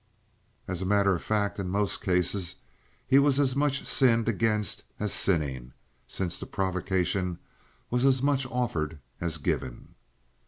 [0.67, 2.55] As a matter of fact, in most cases
[3.05, 5.73] he was as much sinned against as sinning,
[6.07, 7.37] since the provocation
[7.91, 9.93] was as much offered as given.